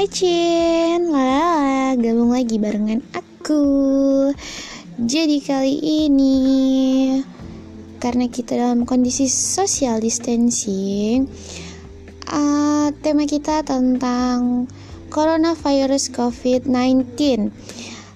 Hai 0.00 0.08
Cin, 0.08 1.12
lala, 1.12 1.92
gabung 1.92 2.32
lagi 2.32 2.56
barengan 2.56 3.04
aku. 3.12 4.32
Jadi 4.96 5.44
kali 5.44 5.76
ini 5.76 6.40
Karena 8.00 8.24
kita 8.32 8.56
dalam 8.56 8.88
kondisi 8.88 9.28
social 9.28 10.00
distancing 10.00 11.28
uh, 12.32 12.88
Tema 13.04 13.28
kita 13.28 13.60
tentang 13.60 14.64
Coronavirus 15.12 16.16
COVID-19 16.16 17.04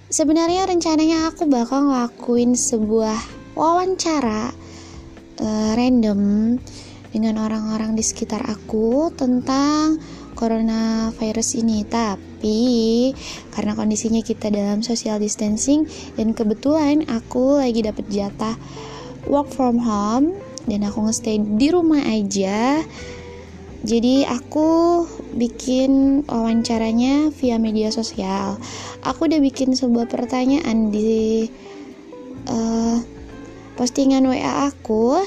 Sebenarnya 0.08 0.64
rencananya 0.64 1.28
aku 1.28 1.44
bakal 1.44 1.92
ngelakuin 1.92 2.56
sebuah 2.56 3.20
wawancara 3.60 4.56
uh, 5.36 5.70
random 5.76 6.56
dengan 7.12 7.44
orang-orang 7.44 7.92
di 7.92 8.00
sekitar 8.00 8.40
aku 8.40 9.12
tentang 9.12 10.00
coronavirus 10.36 11.64
ini. 11.64 11.86
Tapi 11.88 13.14
karena 13.54 13.72
kondisinya 13.72 14.20
kita 14.20 14.50
dalam 14.50 14.82
social 14.84 15.16
distancing 15.22 15.86
dan 16.18 16.36
kebetulan 16.36 17.06
aku 17.08 17.62
lagi 17.62 17.80
dapet 17.80 18.04
jatah 18.12 18.58
work 19.30 19.48
from 19.48 19.80
home 19.80 20.36
dan 20.68 20.84
aku 20.84 21.06
ngestay 21.06 21.40
di 21.40 21.72
rumah 21.72 22.04
aja. 22.04 22.82
Jadi 23.84 24.24
aku 24.24 25.04
bikin 25.36 26.24
wawancaranya 26.24 27.28
via 27.36 27.60
media 27.60 27.92
sosial. 27.92 28.56
Aku 29.04 29.28
udah 29.28 29.40
bikin 29.44 29.76
sebuah 29.76 30.08
pertanyaan 30.08 30.88
di 30.88 31.52
uh, 32.48 32.96
postingan 33.76 34.24
WA 34.24 34.72
aku 34.72 35.20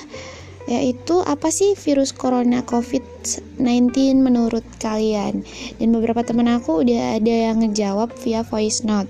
yaitu 0.68 1.24
apa 1.24 1.48
sih 1.48 1.74
virus 1.80 2.12
corona 2.12 2.62
COVID-19 2.68 4.20
menurut 4.20 4.68
kalian? 4.78 5.48
Dan 5.80 5.96
beberapa 5.96 6.22
teman 6.28 6.52
aku 6.52 6.84
udah 6.84 7.18
ada 7.18 7.34
yang 7.52 7.64
ngejawab 7.64 8.12
via 8.20 8.44
voice 8.44 8.84
note. 8.84 9.08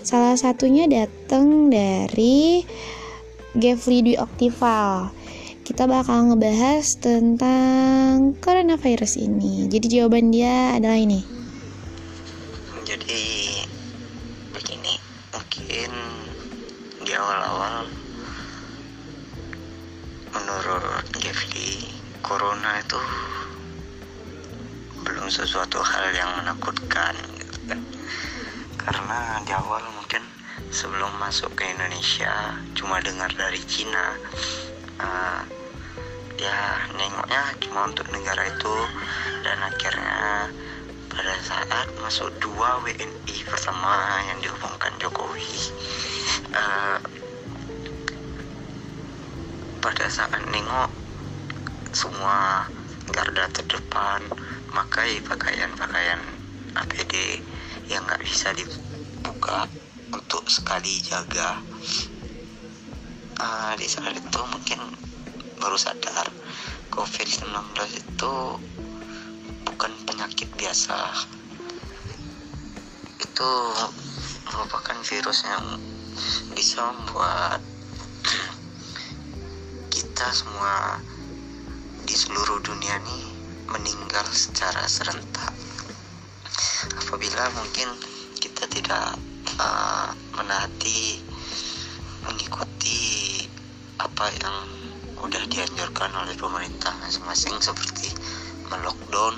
Salah 0.00 0.34
satunya 0.34 0.88
datang 0.88 1.68
dari 1.68 2.64
Gevli 3.54 4.00
Dwi 4.02 4.16
Octival. 4.16 5.12
Kita 5.64 5.88
bakal 5.88 6.32
ngebahas 6.32 6.84
tentang 7.00 8.36
coronavirus 8.40 9.16
ini. 9.16 9.68
Jadi 9.68 9.86
jawaban 10.00 10.28
dia 10.28 10.76
adalah 10.76 11.00
ini. 11.00 11.43
Sesuatu 25.34 25.82
hal 25.82 26.14
yang 26.14 26.30
menakutkan 26.38 27.18
gitu 27.42 27.58
kan. 27.66 27.80
Karena 28.78 29.42
di 29.42 29.50
awal 29.50 29.82
mungkin 29.98 30.22
sebelum 30.70 31.10
masuk 31.18 31.50
ke 31.58 31.66
Indonesia 31.74 32.54
cuma 32.78 33.02
dengar 33.02 33.26
dari 33.34 33.58
Cina 33.66 34.14
uh, 35.02 35.42
ya 36.38 36.86
nengoknya 36.94 37.42
cuma 37.58 37.90
untuk 37.90 38.06
negara 38.14 38.46
itu. 38.46 38.76
Dan 39.42 39.58
akhirnya 39.58 40.54
pada 41.10 41.34
saat 41.42 41.86
masuk 41.98 42.30
dua 42.38 42.78
WNI 42.86 43.36
pertama 43.50 44.22
yang 44.30 44.38
diumumkan 44.38 44.94
Jokowi 45.02 45.74
uh, 46.54 46.98
pada 49.82 50.06
saat 50.06 50.42
nengok 50.48 50.90
semua 51.90 52.66
garda 53.12 53.46
terdepan 53.52 54.22
pakai 54.74 55.22
pakaian-pakaian 55.22 56.18
APD 56.74 57.38
yang 57.86 58.02
nggak 58.10 58.26
bisa 58.26 58.50
dibuka 58.58 59.70
untuk 60.10 60.50
sekali 60.50 60.98
jaga. 60.98 61.62
Uh, 63.38 63.72
di 63.78 63.86
saat 63.86 64.18
itu 64.18 64.40
mungkin 64.50 64.82
baru 65.62 65.78
sadar 65.78 66.26
COVID-19 66.90 67.54
itu 67.94 68.34
bukan 69.62 69.92
penyakit 70.10 70.50
biasa. 70.58 70.98
Itu 73.22 73.50
merupakan 74.50 74.98
virus 75.06 75.46
yang 75.46 75.78
bisa 76.58 76.82
membuat 76.90 77.62
kita 79.94 80.26
semua 80.34 80.98
di 82.02 82.14
seluruh 82.18 82.58
dunia 82.58 82.98
nih 83.06 83.33
meninggal 83.68 84.26
secara 84.32 84.84
serentak 84.88 85.52
apabila 87.04 87.48
mungkin 87.56 87.88
kita 88.38 88.68
tidak 88.68 89.16
uh, 89.56 90.12
menaati 90.36 91.22
mengikuti 92.24 93.44
apa 94.00 94.28
yang 94.42 94.56
udah 95.24 95.42
dianjurkan 95.48 96.12
oleh 96.12 96.36
pemerintah 96.36 96.92
masing-masing 97.00 97.56
seperti 97.62 98.12
melockdown 98.68 99.34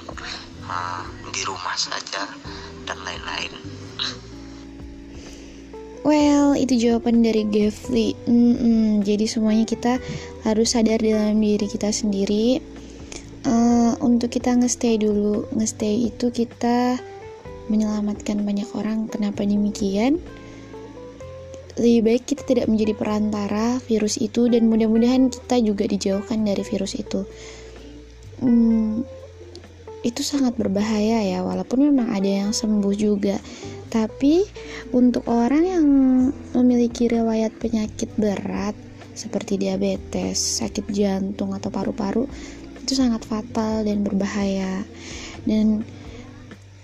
uh, 0.66 1.04
di 1.30 1.42
rumah 1.46 1.76
saja 1.78 2.26
dan 2.86 2.98
lain-lain 3.06 3.54
Well, 6.06 6.54
itu 6.54 6.78
jawaban 6.78 7.26
dari 7.26 7.42
Gevli. 7.50 8.14
Mm 8.30 8.54
-mm, 8.54 8.86
jadi 9.02 9.26
semuanya 9.26 9.66
kita 9.66 9.98
harus 10.46 10.78
sadar 10.78 11.02
dalam 11.02 11.34
diri 11.42 11.66
kita 11.66 11.90
sendiri. 11.90 12.62
Untuk 14.16 14.32
kita 14.32 14.56
ngestay 14.56 14.96
dulu, 14.96 15.44
ngestay 15.52 16.08
itu 16.08 16.32
kita 16.32 16.96
menyelamatkan 17.68 18.40
banyak 18.40 18.64
orang. 18.72 19.12
Kenapa 19.12 19.44
demikian? 19.44 20.16
Lebih 21.76 22.00
baik 22.00 22.24
kita 22.24 22.48
tidak 22.48 22.72
menjadi 22.72 22.96
perantara 22.96 23.76
virus 23.84 24.16
itu 24.16 24.48
dan 24.48 24.72
mudah-mudahan 24.72 25.28
kita 25.28 25.60
juga 25.60 25.84
dijauhkan 25.84 26.48
dari 26.48 26.64
virus 26.64 26.96
itu. 26.96 27.28
Hmm, 28.40 29.04
itu 30.00 30.24
sangat 30.24 30.56
berbahaya 30.56 31.20
ya, 31.20 31.44
walaupun 31.44 31.92
memang 31.92 32.08
ada 32.08 32.48
yang 32.48 32.56
sembuh 32.56 32.96
juga 32.96 33.36
tapi 33.86 34.42
untuk 34.90 35.24
orang 35.30 35.62
yang 35.64 35.86
memiliki 36.56 37.06
riwayat 37.06 37.54
penyakit 37.56 38.10
berat 38.18 38.74
seperti 39.16 39.56
diabetes, 39.56 40.36
sakit 40.36 40.92
jantung 40.92 41.56
atau 41.56 41.72
paru-paru 41.72 42.28
itu 42.86 42.94
sangat 42.94 43.26
fatal 43.26 43.82
dan 43.82 44.06
berbahaya. 44.06 44.86
Dan 45.42 45.82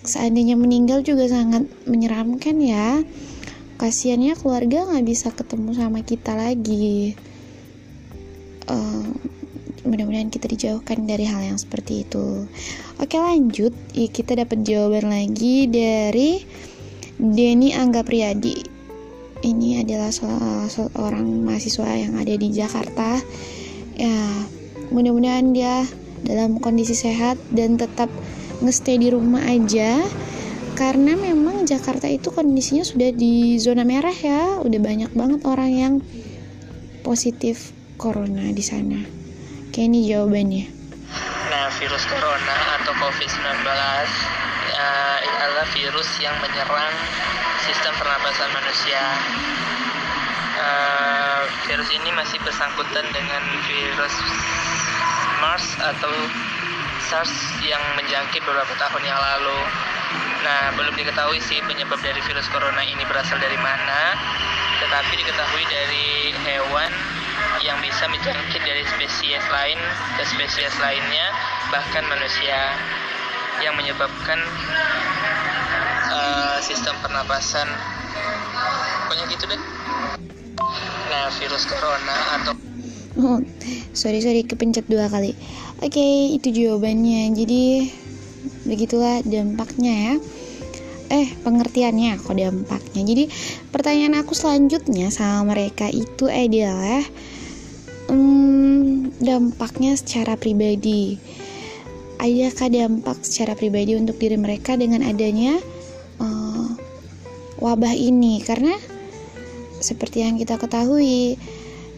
seandainya 0.02 0.58
meninggal 0.58 1.06
juga 1.06 1.30
sangat 1.30 1.70
menyeramkan 1.86 2.58
ya. 2.58 3.06
Kasiannya 3.78 4.34
keluarga 4.34 4.90
nggak 4.90 5.06
bisa 5.06 5.30
ketemu 5.30 5.78
sama 5.78 6.02
kita 6.02 6.34
lagi. 6.34 7.14
Uh, 8.66 9.06
mudah-mudahan 9.86 10.30
kita 10.30 10.50
dijauhkan 10.50 11.06
dari 11.06 11.26
hal 11.26 11.42
yang 11.42 11.58
seperti 11.58 12.02
itu. 12.02 12.46
Oke 12.98 13.18
lanjut, 13.18 13.74
kita 13.94 14.38
dapat 14.38 14.62
jawaban 14.66 15.10
lagi 15.10 15.70
dari 15.70 16.42
Denny 17.18 17.74
Angga 17.74 18.02
Priyadi 18.02 18.72
ini 19.42 19.82
adalah 19.82 20.14
seorang 20.70 21.42
mahasiswa 21.42 21.86
yang 21.98 22.14
ada 22.14 22.34
di 22.38 22.48
Jakarta 22.54 23.18
ya 23.98 24.18
mudah-mudahan 24.92 25.56
dia 25.56 25.88
dalam 26.22 26.60
kondisi 26.62 26.94
sehat 26.94 27.40
dan 27.50 27.80
tetap 27.80 28.12
ngestay 28.62 29.00
di 29.00 29.08
rumah 29.10 29.42
aja. 29.42 29.98
Karena 30.72 31.12
memang 31.18 31.68
Jakarta 31.68 32.08
itu 32.08 32.32
kondisinya 32.32 32.84
sudah 32.84 33.12
di 33.12 33.60
zona 33.60 33.84
merah 33.84 34.14
ya. 34.14 34.60
Udah 34.62 34.80
banyak 34.80 35.10
banget 35.12 35.40
orang 35.44 35.70
yang 35.72 35.94
positif 37.04 37.76
corona 38.00 38.48
di 38.54 38.64
sana. 38.64 39.00
Kayak 39.74 39.86
ini 39.92 40.00
jawabannya. 40.08 40.66
Nah 41.52 41.68
virus 41.76 42.04
corona 42.08 42.56
atau 42.80 42.92
covid-19 42.96 43.44
uh, 43.68 45.18
adalah 45.20 45.66
virus 45.76 46.08
yang 46.22 46.36
menyerang 46.40 46.94
sistem 47.68 47.92
pernapasan 48.00 48.50
manusia. 48.56 49.02
Virus 51.72 51.88
ini 51.88 52.12
masih 52.12 52.36
bersangkutan 52.44 53.00
dengan 53.16 53.40
virus 53.64 54.12
MERS 55.40 55.66
atau 55.80 56.12
SARS 57.08 57.32
yang 57.64 57.80
menjangkit 57.96 58.44
beberapa 58.44 58.76
tahun 58.76 59.00
yang 59.00 59.16
lalu. 59.16 59.56
Nah, 60.44 60.76
belum 60.76 60.92
diketahui 61.00 61.40
sih 61.40 61.64
penyebab 61.64 61.96
dari 62.04 62.20
virus 62.28 62.44
corona 62.52 62.84
ini 62.84 63.00
berasal 63.08 63.40
dari 63.40 63.56
mana, 63.56 64.12
tetapi 64.84 65.16
diketahui 65.16 65.64
dari 65.64 66.36
hewan 66.44 66.92
yang 67.64 67.80
bisa 67.80 68.04
menjangkit 68.04 68.60
dari 68.68 68.84
spesies 68.92 69.40
lain 69.48 69.80
ke 70.20 70.28
spesies 70.28 70.76
lainnya, 70.76 71.32
bahkan 71.72 72.04
manusia 72.04 72.68
yang 73.64 73.72
menyebabkan 73.80 74.36
uh, 76.12 76.60
sistem 76.60 76.92
pernapasan 77.00 77.64
pokoknya 79.08 79.24
gitu 79.32 79.48
deh 79.48 79.62
nah 81.12 81.28
virus 81.36 81.68
corona 81.68 82.16
atau 82.40 82.56
oh, 83.20 83.44
sorry 83.92 84.24
sorry 84.24 84.48
kepencet 84.48 84.88
dua 84.88 85.12
kali. 85.12 85.36
Oke 85.84 86.00
okay, 86.00 86.16
itu 86.32 86.48
jawabannya. 86.48 87.36
Jadi 87.36 87.92
begitulah 88.64 89.20
dampaknya 89.20 89.92
ya. 89.92 90.14
Eh 91.12 91.28
pengertiannya 91.44 92.16
kok 92.16 92.32
dampaknya. 92.32 93.02
Jadi 93.04 93.24
pertanyaan 93.68 94.24
aku 94.24 94.32
selanjutnya 94.32 95.12
sama 95.12 95.52
mereka 95.52 95.92
itu 95.92 96.32
adalah 96.32 97.04
hmm, 98.08 99.12
dampaknya 99.20 99.92
secara 100.00 100.40
pribadi. 100.40 101.20
Adakah 102.24 102.72
dampak 102.72 103.20
secara 103.20 103.52
pribadi 103.52 104.00
untuk 104.00 104.16
diri 104.16 104.40
mereka 104.40 104.80
dengan 104.80 105.04
adanya 105.04 105.60
uh, 106.24 106.72
wabah 107.60 107.92
ini? 107.92 108.40
Karena 108.40 108.72
seperti 109.84 110.24
yang 110.24 110.38
kita 110.38 110.56
ketahui 110.58 111.36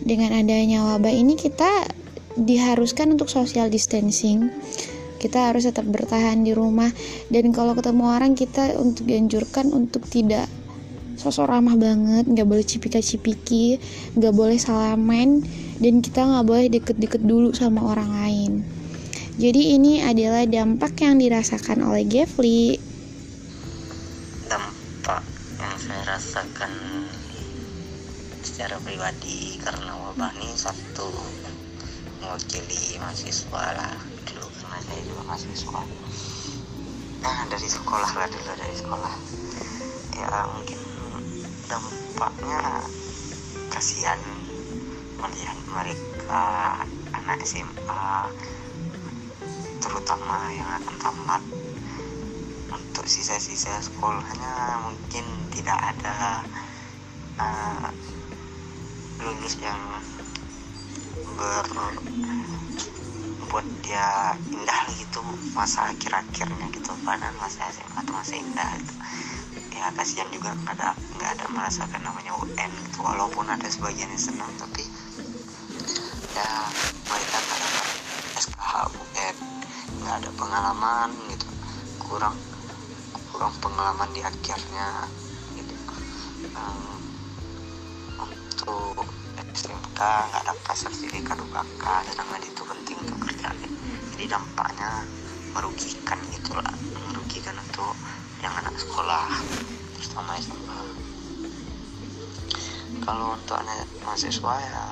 dengan 0.03 0.35
adanya 0.35 0.85
wabah 0.85 1.13
ini 1.13 1.39
kita 1.39 1.89
diharuskan 2.35 3.15
untuk 3.15 3.31
social 3.31 3.71
distancing 3.71 4.51
kita 5.23 5.53
harus 5.53 5.65
tetap 5.65 5.87
bertahan 5.89 6.45
di 6.45 6.53
rumah 6.53 6.91
dan 7.33 7.55
kalau 7.55 7.73
ketemu 7.73 8.05
orang 8.11 8.33
kita 8.37 8.77
untuk 8.77 9.09
dianjurkan 9.09 9.73
untuk 9.73 10.05
tidak 10.05 10.51
sosok 11.15 11.47
ramah 11.47 11.79
banget 11.79 12.27
nggak 12.27 12.45
boleh 12.45 12.67
cipika-cipiki 12.67 13.79
nggak 14.19 14.35
boleh 14.35 14.59
salaman 14.59 15.41
dan 15.79 16.03
kita 16.03 16.27
nggak 16.27 16.45
boleh 16.45 16.67
deket-deket 16.69 17.23
dulu 17.23 17.55
sama 17.55 17.87
orang 17.87 18.11
lain 18.11 18.53
jadi 19.35 19.75
ini 19.75 19.99
adalah 19.99 20.47
dampak 20.47 20.95
yang 21.03 21.19
dirasakan 21.19 21.83
oleh 21.83 22.07
Gevli. 22.07 22.79
Dampak 24.47 25.27
yang 25.59 25.75
saya 25.75 26.03
rasakan 26.07 26.71
secara 28.55 28.79
pribadi 28.79 29.59
karena 29.59 29.99
wabah 29.99 30.31
ini 30.39 30.55
satu 30.55 31.11
mewakili 32.23 32.95
mahasiswa 33.03 33.65
lah 33.75 33.99
dulu 34.31 34.47
karena 34.47 34.79
saya 34.79 35.03
juga 35.03 35.23
mahasiswa. 35.27 35.83
Nah 37.19 37.39
dari 37.51 37.67
sekolah 37.67 38.11
lah 38.15 38.31
dulu 38.31 38.47
dari 38.55 38.77
sekolah. 38.79 39.15
Ya 40.15 40.47
mungkin 40.55 40.79
dampaknya 41.67 42.87
kasihan 43.75 44.23
melihat 45.19 45.59
mereka 45.75 46.43
anak 47.11 47.43
SMA 47.43 48.07
terutama 49.83 50.55
yang 50.55 50.71
akan 50.79 50.97
tamat 51.03 51.43
untuk 52.71 53.03
sisa-sisa 53.11 53.83
sekolahnya 53.83 54.79
mungkin 54.79 55.27
tidak 55.51 55.91
ada 55.91 56.47
uh, 57.43 57.91
lulus 59.25 59.57
yang 59.57 59.81
ber 61.41 61.65
buat 63.49 63.65
dia 63.81 64.37
indah 64.53 64.81
gitu 65.01 65.25
masa 65.57 65.89
akhir-akhirnya 65.89 66.69
gitu 66.77 66.93
padahal 67.07 67.33
masa 67.41 67.65
SMA 67.73 68.05
itu 68.05 68.13
masih 68.13 68.37
indah 68.45 68.71
gitu. 68.83 68.95
Ya 69.73 69.89
kasihan 69.97 70.29
juga 70.29 70.53
nggak 70.53 70.77
ada 70.77 70.93
nggak 71.17 71.31
ada 71.41 71.45
merasakan 71.57 72.03
namanya 72.05 72.37
UN 72.37 72.71
gitu 72.85 72.99
walaupun 73.01 73.49
ada 73.49 73.65
sebagian 73.65 74.13
yang 74.13 74.21
senang 74.21 74.53
tapi 74.61 74.85
ya 76.37 76.51
mereka 77.09 77.37
nggak 77.41 77.59
dapat 77.65 77.87
SKH 78.45 78.73
UN 78.93 79.37
nggak 80.05 80.17
ada 80.21 80.31
pengalaman 80.37 81.11
gitu. 81.33 81.49
Kurang 81.97 82.37
kurang 83.33 83.55
pengalaman 83.65 84.11
di 84.13 84.21
akhirnya 84.21 85.09
gitu. 85.57 85.75
Um, 86.59 87.14
untuk 88.27 89.07
SMK 89.55 90.01
nggak 90.01 90.45
dapat 90.45 90.75
sertifikat 90.77 91.37
UKK 91.39 91.85
sedangkan 92.11 92.43
itu 92.43 92.63
penting 92.65 92.97
untuk 93.05 93.19
kerja 93.29 93.49
jadi 94.17 94.25
dampaknya 94.29 95.05
merugikan 95.53 96.19
gitulah 96.33 96.75
merugikan 97.13 97.55
untuk 97.61 97.95
yang 98.41 98.55
anak 98.59 98.75
sekolah 98.77 99.29
terutama 100.01 100.37
SMK 100.41 100.71
kalau 103.05 103.37
untuk 103.37 103.57
anak 103.61 103.85
mahasiswa 104.01 104.55
ya 104.65 104.85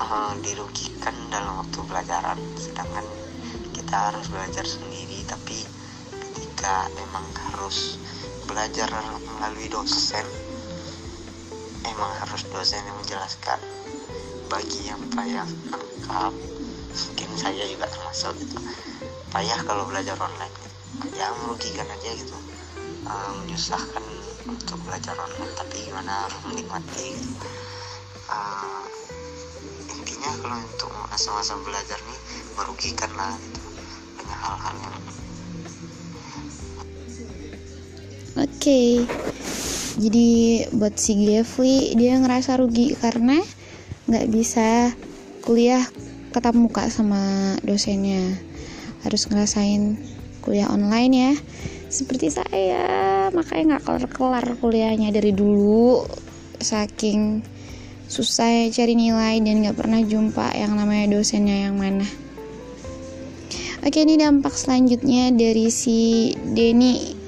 uh, 0.00 0.32
dirugikan 0.40 1.12
dalam 1.28 1.60
waktu 1.60 1.78
pelajaran. 1.84 2.38
Sedangkan 2.56 3.04
kita 3.76 3.96
harus 4.10 4.26
belajar 4.32 4.64
sendiri 4.64 5.22
tapi 5.28 5.60
ketika 6.10 6.88
emang 6.96 7.26
harus 7.52 8.00
belajar 8.48 8.88
melalui 9.38 9.68
dosen 9.70 10.24
emang 11.86 12.12
harus 12.20 12.42
dosen 12.48 12.82
yang 12.84 12.96
menjelaskan 13.00 13.60
bagi 14.50 14.80
yang 14.88 15.00
payah 15.14 15.46
lengkap. 15.70 16.34
Mungkin 16.90 17.30
saya 17.38 17.64
juga 17.70 17.86
termasuk 17.86 18.34
gitu. 18.42 18.56
Payah 19.30 19.60
kalau 19.64 19.86
belajar 19.86 20.18
online. 20.18 20.54
Ya 21.14 21.30
merugikan 21.44 21.86
aja 21.86 22.10
gitu. 22.18 22.36
Uh, 23.06 23.30
menyusahkan 23.44 24.04
untuk 24.50 24.78
belajar 24.84 25.14
online. 25.14 25.54
Tapi 25.54 25.76
gimana 25.86 26.26
menikmati 26.50 27.14
gitu. 27.14 27.48
uh, 28.30 28.84
intinya 29.90 30.30
kalau 30.42 30.58
untuk 30.62 30.90
masa-masa 31.10 31.58
belajar 31.66 31.98
nih 31.98 32.20
merugikan 32.54 33.10
lah 33.18 33.34
gitu 33.40 33.60
banyak 34.20 34.38
hal-hal 34.38 34.76
yang 34.78 34.96
Oke, 38.38 38.46
okay. 38.62 38.92
Jadi 39.98 40.28
buat 40.70 40.94
si 40.94 41.18
Gevli 41.18 41.96
dia 41.98 42.20
ngerasa 42.20 42.60
rugi 42.60 42.94
karena 42.94 43.42
nggak 44.06 44.26
bisa 44.30 44.94
kuliah 45.42 45.82
ketemu 46.30 46.70
muka 46.70 46.86
sama 46.86 47.56
dosennya, 47.66 48.38
harus 49.02 49.26
ngerasain 49.26 49.98
kuliah 50.46 50.70
online 50.70 51.12
ya. 51.14 51.32
Seperti 51.90 52.30
saya, 52.30 52.86
makanya 53.34 53.76
nggak 53.76 53.82
kelar-kelar 53.82 54.46
kuliahnya 54.62 55.10
dari 55.10 55.34
dulu, 55.34 56.06
saking 56.62 57.42
susah 58.06 58.70
cari 58.70 58.94
nilai 58.94 59.42
dan 59.42 59.62
nggak 59.62 59.78
pernah 59.78 60.02
jumpa 60.02 60.54
yang 60.54 60.78
namanya 60.78 61.18
dosennya 61.18 61.66
yang 61.66 61.78
mana. 61.78 62.06
Oke, 63.82 64.06
ini 64.06 64.20
dampak 64.20 64.54
selanjutnya 64.54 65.34
dari 65.34 65.66
si 65.72 66.30
Denny 66.36 67.19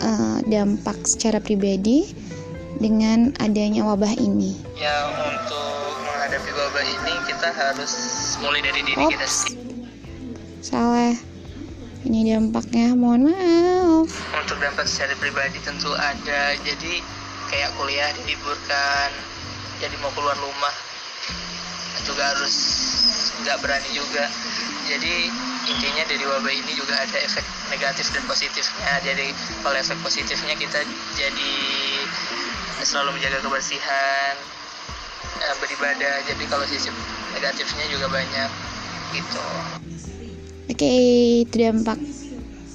uh, 0.00 0.38
dampak 0.48 0.96
secara 1.04 1.38
pribadi 1.38 2.10
dengan 2.80 3.32
adanya 3.38 3.84
wabah 3.84 4.16
ini. 4.16 4.56
Ya 4.80 5.12
untuk 5.12 6.00
menghadapi 6.08 6.50
wabah 6.50 6.84
ini 6.84 7.14
kita 7.28 7.48
harus 7.52 7.92
mulai 8.40 8.60
dari 8.64 8.80
diri 8.84 9.00
Oops. 9.04 9.12
kita 9.12 9.26
sendiri. 9.28 9.74
Salah. 10.64 11.14
Ini 12.00 12.32
dampaknya, 12.32 12.96
mohon 12.96 13.28
maaf. 13.28 14.08
Untuk 14.32 14.56
dampak 14.56 14.88
secara 14.88 15.12
pribadi 15.20 15.60
tentu 15.60 15.92
ada. 15.92 16.56
Jadi 16.64 17.04
kayak 17.52 17.76
kuliah 17.76 18.08
diliburkan, 18.16 19.12
jadi 19.84 19.92
mau 20.00 20.08
keluar 20.16 20.32
rumah 20.40 20.74
juga 22.08 22.32
harus 22.32 22.56
nggak 23.44 23.60
berani 23.60 23.90
juga. 23.92 24.32
Jadi 24.88 25.28
intinya 25.68 26.04
dari 26.08 26.24
wabah 26.24 26.52
ini 26.52 26.72
juga 26.72 26.96
ada 26.96 27.18
efek 27.20 27.44
negatif 27.68 28.08
dan 28.16 28.24
positifnya 28.24 28.92
jadi 29.04 29.26
kalau 29.60 29.76
efek 29.76 29.98
positifnya 30.00 30.54
kita 30.56 30.80
jadi 31.16 31.52
selalu 32.80 33.20
menjaga 33.20 33.44
kebersihan 33.44 34.34
eh, 35.44 35.54
beribadah 35.60 36.16
jadi 36.24 36.44
kalau 36.48 36.64
sisi 36.64 36.88
negatifnya 37.36 37.84
juga 37.92 38.08
banyak 38.08 38.50
gitu 39.12 39.44
Oke, 40.70 40.86
itu 41.42 41.56
dampak. 41.58 41.98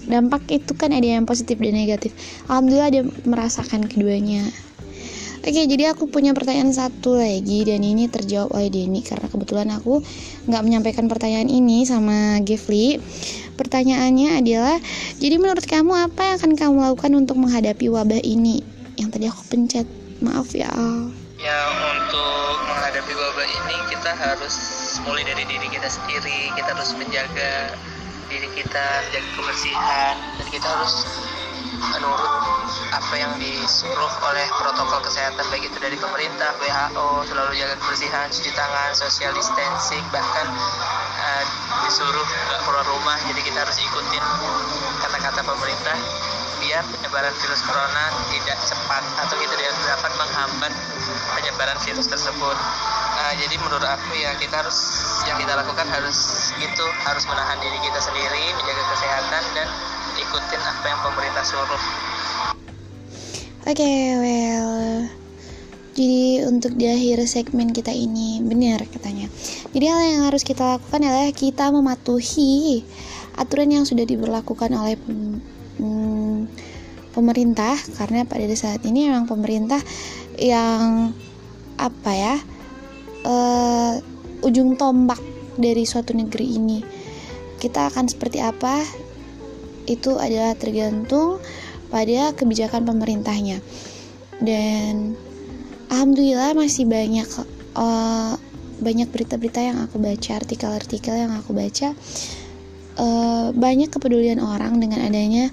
Dampak 0.05 0.43
itu 0.51 0.75
kan 0.75 0.91
ada 0.91 1.07
yang 1.07 1.23
positif 1.23 1.55
dan 1.55 1.71
negatif. 1.71 2.11
Alhamdulillah 2.51 2.91
dia 2.91 3.03
merasakan 3.23 3.87
keduanya. 3.87 4.51
Oke, 5.45 5.61
jadi 5.69 5.93
aku 5.93 6.09
punya 6.09 6.33
pertanyaan 6.33 6.73
satu 6.73 7.21
lagi 7.21 7.69
dan 7.69 7.85
ini 7.85 8.09
terjawab 8.09 8.57
oleh 8.57 8.73
Denny 8.73 9.05
karena 9.05 9.29
kebetulan 9.29 9.69
aku 9.77 10.01
nggak 10.49 10.63
menyampaikan 10.65 11.05
pertanyaan 11.05 11.45
ini 11.53 11.85
sama 11.85 12.41
Gevli. 12.41 12.97
Pertanyaannya 13.53 14.41
adalah, 14.41 14.81
jadi 15.21 15.37
menurut 15.37 15.61
kamu 15.69 16.09
apa 16.09 16.33
yang 16.33 16.35
akan 16.41 16.51
kamu 16.57 16.77
lakukan 16.89 17.13
untuk 17.13 17.37
menghadapi 17.37 17.93
wabah 17.93 18.25
ini? 18.25 18.65
Yang 18.97 19.09
tadi 19.13 19.25
aku 19.29 19.41
pencet, 19.45 19.85
maaf 20.25 20.49
ya. 20.49 20.73
Ya 21.37 21.59
untuk 21.93 22.55
menghadapi 22.65 23.13
wabah 23.13 23.45
ini 23.45 23.77
kita 23.93 24.17
harus 24.17 24.55
mulai 25.05 25.29
dari 25.29 25.45
diri 25.45 25.69
kita 25.69 25.85
sendiri 25.85 26.49
kita 26.57 26.73
harus 26.73 26.97
menjaga 26.97 27.77
diri 28.33 28.49
kita 28.57 28.85
menjaga 29.05 29.29
kebersihan 29.37 30.15
dan 30.41 30.47
kita 30.49 30.65
harus 30.65 31.05
menurut 31.79 32.32
apa 32.91 33.13
yang 33.15 33.34
disuruh 33.38 34.13
oleh 34.24 34.48
protokol 34.55 35.00
kesehatan 35.03 35.46
baik 35.51 35.67
itu 35.67 35.77
dari 35.79 35.98
pemerintah 36.00 36.55
WHO 36.60 37.27
selalu 37.27 37.51
jaga 37.60 37.75
kebersihan 37.79 38.27
cuci 38.32 38.51
tangan 38.55 38.91
social 38.96 39.32
distancing 39.36 40.03
bahkan 40.10 40.48
eh, 41.20 41.44
disuruh 41.88 42.25
nggak 42.25 42.62
keluar 42.65 42.86
rumah 42.88 43.17
jadi 43.29 43.41
kita 43.44 43.58
harus 43.62 43.77
ikutin 43.79 44.24
kata-kata 45.03 45.41
pemerintah 45.44 45.98
biar 46.65 46.84
penyebaran 46.88 47.36
virus 47.36 47.62
corona 47.62 48.05
tidak 48.32 48.58
cepat 48.65 49.03
atau 49.22 49.36
kita 49.38 49.53
dapat 49.86 50.12
menghambat 50.17 50.74
penyebaran 51.38 51.77
virus 51.84 52.08
tersebut. 52.10 52.58
Jadi 53.34 53.55
menurut 53.58 53.75
menurut 53.75 53.91
aku 53.91 54.15
ya 54.15 54.32
kita 54.39 54.55
harus 54.63 54.77
yang 55.27 55.36
kita 55.36 55.51
lakukan 55.51 55.84
harus 55.91 56.17
gitu 56.58 56.86
harus 57.03 57.27
menahan 57.27 57.60
diri 57.60 57.75
kita 57.84 58.00
sendiri 58.00 58.44
menjaga 58.55 58.84
kesehatan 58.88 59.44
dan 59.51 59.67
ikutin 60.15 60.62
apa 60.63 60.86
yang 60.88 61.00
pemerintah 61.03 61.44
suruh 61.44 61.84
Oke, 63.65 63.82
okay, 63.82 64.13
well. 64.22 65.10
Jadi 65.98 66.46
untuk 66.46 66.77
di 66.77 66.86
akhir 66.86 67.25
segmen 67.25 67.74
kita 67.74 67.89
ini 67.89 68.39
benar 68.46 68.86
katanya. 68.88 69.25
Jadi 69.74 69.86
hal 69.89 70.01
yang 70.05 70.22
harus 70.29 70.46
kita 70.46 70.77
lakukan 70.77 71.01
adalah 71.01 71.34
kita 71.34 71.74
mematuhi 71.74 72.86
aturan 73.36 73.74
yang 73.74 73.84
sudah 73.84 74.05
diberlakukan 74.05 74.70
oleh 74.70 74.96
hmm, 75.82 76.48
pemerintah 77.12 77.74
karena 77.98 78.22
pada 78.24 78.46
saat 78.53 78.86
ini 78.86 79.10
memang 79.10 79.25
pemerintah 79.25 79.82
yang 80.38 81.12
apa 81.75 82.12
ya 82.13 82.36
uh, 83.25 83.98
ujung 84.46 84.77
tombak 84.77 85.20
dari 85.58 85.84
suatu 85.84 86.13
negeri 86.13 86.48
ini. 86.55 86.79
Kita 87.58 87.89
akan 87.89 88.05
seperti 88.05 88.39
apa? 88.39 88.86
Itu 89.89 90.22
adalah 90.22 90.53
tergantung 90.53 91.41
pada 91.89 92.34
kebijakan 92.34 92.86
pemerintahnya 92.86 93.62
dan 94.44 95.15
alhamdulillah 95.88 96.58
masih 96.58 96.84
banyak 96.89 97.27
uh, 97.77 98.36
banyak 98.75 99.08
berita-berita 99.08 99.63
yang 99.63 99.77
aku 99.79 100.01
baca 100.01 100.32
artikel-artikel 100.36 101.15
yang 101.15 101.32
aku 101.39 101.55
baca 101.55 101.96
uh, 103.00 103.55
banyak 103.55 103.88
kepedulian 103.88 104.44
orang 104.44 104.84
dengan 104.84 105.08
adanya 105.08 105.48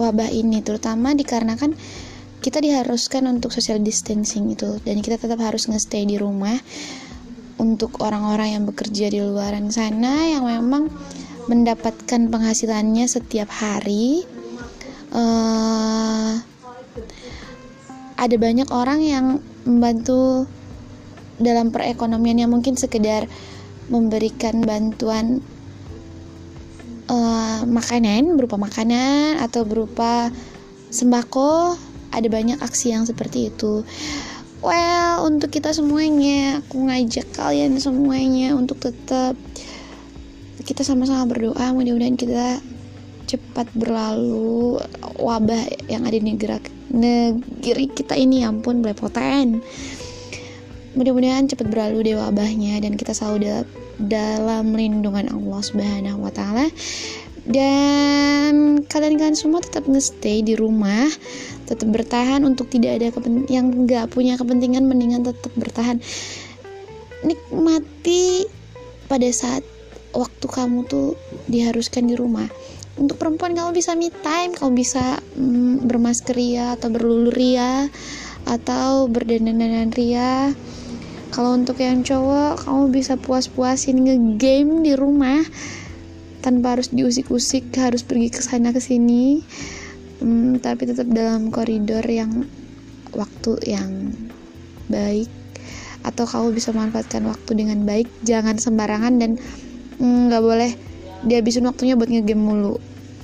wabah 0.00 0.32
ini 0.32 0.64
terutama 0.64 1.12
dikarenakan 1.12 1.76
kita 2.42 2.58
diharuskan 2.58 3.30
untuk 3.30 3.54
social 3.54 3.78
distancing 3.78 4.50
itu. 4.50 4.82
Dan 4.82 4.98
kita 4.98 5.16
tetap 5.16 5.38
harus 5.38 5.70
nge-stay 5.70 6.02
di 6.02 6.18
rumah 6.18 6.58
untuk 7.62 8.02
orang-orang 8.02 8.58
yang 8.58 8.64
bekerja 8.66 9.06
di 9.14 9.22
luaran 9.22 9.70
sana 9.70 10.26
yang 10.26 10.42
memang 10.42 10.90
mendapatkan 11.46 12.26
penghasilannya 12.26 13.06
setiap 13.06 13.46
hari. 13.46 14.26
Uh, 15.14 16.42
ada 18.18 18.36
banyak 18.38 18.66
orang 18.74 19.00
yang 19.02 19.26
membantu 19.62 20.50
dalam 21.38 21.70
perekonomian 21.70 22.42
yang 22.42 22.50
mungkin 22.50 22.74
sekedar 22.74 23.30
memberikan 23.90 24.62
bantuan 24.62 25.42
uh, 27.10 27.62
makanan 27.66 28.38
berupa 28.38 28.58
makanan 28.58 29.42
atau 29.42 29.66
berupa 29.66 30.30
sembako 30.92 31.74
ada 32.12 32.28
banyak 32.28 32.60
aksi 32.60 32.92
yang 32.92 33.08
seperti 33.08 33.48
itu. 33.50 33.82
Well 34.62 35.26
untuk 35.26 35.50
kita 35.50 35.74
semuanya 35.74 36.62
aku 36.62 36.86
ngajak 36.86 37.34
kalian 37.34 37.82
semuanya 37.82 38.54
untuk 38.54 38.78
tetap 38.78 39.34
kita 40.62 40.86
sama-sama 40.86 41.26
berdoa. 41.26 41.74
Mudah-mudahan 41.74 42.14
kita 42.14 42.62
cepat 43.26 43.66
berlalu. 43.74 44.78
Wabah 45.18 45.88
yang 45.90 46.06
ada 46.06 46.14
di 46.14 46.24
negeri, 46.24 46.62
negeri 46.92 47.86
kita 47.90 48.14
ini 48.14 48.46
ya 48.46 48.52
ampun 48.52 48.84
belepotan. 48.84 49.64
Mudah-mudahan 50.92 51.48
cepat 51.48 51.72
berlalu 51.72 52.12
deh 52.12 52.16
wabahnya 52.20 52.76
dan 52.84 53.00
kita 53.00 53.16
selalu 53.16 53.64
dalam 53.96 54.76
lindungan 54.76 55.24
Allah 55.32 55.60
Subhanahu 55.64 56.20
wa 56.20 56.32
taala 56.32 56.68
dan 57.42 58.84
kalian-kalian 58.86 59.34
semua 59.34 59.58
tetap 59.58 59.90
nge-stay 59.90 60.46
di 60.46 60.54
rumah 60.54 61.10
tetap 61.66 61.88
bertahan 61.88 62.44
untuk 62.44 62.68
tidak 62.68 63.00
ada 63.00 63.08
yang 63.48 63.88
nggak 63.88 64.12
punya 64.12 64.36
kepentingan 64.36 64.84
mendingan 64.84 65.24
tetap 65.24 65.50
bertahan. 65.56 65.98
Nikmati 67.24 68.44
pada 69.08 69.28
saat 69.32 69.64
waktu 70.12 70.46
kamu 70.46 70.84
tuh 70.84 71.16
diharuskan 71.48 72.12
di 72.12 72.14
rumah. 72.18 72.44
Untuk 73.00 73.16
perempuan 73.16 73.56
kamu 73.56 73.72
bisa 73.72 73.96
me 73.96 74.12
time 74.12 74.52
kamu 74.52 74.76
bisa 74.76 75.16
mm, 75.32 75.88
bermasker 75.88 76.36
ria 76.36 76.76
atau 76.76 76.92
berlulu 76.92 77.32
ria 77.32 77.88
atau 78.44 79.08
berdandan-dandan 79.08 79.96
ria. 79.96 80.52
Kalau 81.32 81.56
untuk 81.56 81.80
yang 81.80 82.04
cowok 82.04 82.68
kamu 82.68 82.92
bisa 82.92 83.16
puas-puasin 83.16 84.04
ngegame 84.04 84.84
di 84.84 84.92
rumah 84.92 85.40
tanpa 86.42 86.76
harus 86.76 86.90
diusik-usik 86.90 87.70
harus 87.78 88.02
pergi 88.02 88.28
ke 88.34 88.42
sana 88.42 88.74
ke 88.74 88.82
sini. 88.82 89.40
Hmm, 90.18 90.58
tapi 90.58 90.86
tetap 90.86 91.06
dalam 91.10 91.54
koridor 91.54 92.02
yang 92.06 92.46
waktu 93.14 93.58
yang 93.66 94.10
baik 94.90 95.30
atau 96.02 96.26
kamu 96.26 96.58
bisa 96.58 96.74
manfaatkan 96.74 97.22
waktu 97.24 97.54
dengan 97.54 97.86
baik. 97.86 98.10
Jangan 98.26 98.58
sembarangan 98.58 99.22
dan 99.22 99.38
mm, 100.02 100.30
nggak 100.30 100.42
mm, 100.42 100.48
boleh 100.50 100.70
dihabisin 101.22 101.66
waktunya 101.70 101.94
buat 101.94 102.10
ngegame 102.10 102.42
mulu. 102.42 102.74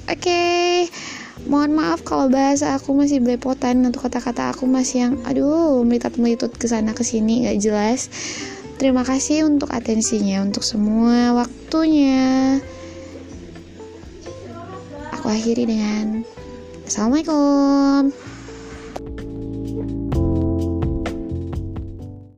Oke 0.09 0.25
okay. 0.25 0.77
mohon 1.51 1.77
maaf 1.77 2.01
kalau 2.03 2.33
bahasa 2.33 2.75
aku 2.75 2.97
masih 2.97 3.21
belepotan 3.21 3.85
untuk 3.85 4.09
kata-kata 4.09 4.57
aku 4.57 4.65
masih 4.65 5.11
yang 5.11 5.15
aduh 5.29 5.85
melitat 5.85 6.17
melitut 6.17 6.55
ke 6.55 6.67
sana 6.71 6.95
ke 6.95 7.03
sini 7.03 7.45
gak 7.51 7.59
jelas. 7.61 8.09
Terima 8.79 9.03
kasih 9.03 9.43
untuk 9.43 9.75
atensinya 9.75 10.39
untuk 10.39 10.63
semua 10.63 11.35
waktunya 11.35 12.63
aku 15.29 15.37
akhiri 15.37 15.69
dengan 15.69 16.25
assalamualaikum 16.89 18.09